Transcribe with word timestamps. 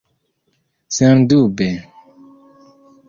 sendube 0.95 1.69